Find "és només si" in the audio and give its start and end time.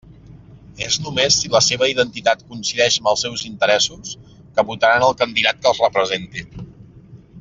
0.85-1.51